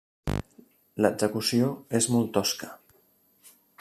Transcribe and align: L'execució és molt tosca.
L'execució 1.05 1.69
és 1.99 2.07
molt 2.15 2.33
tosca. 2.39 2.71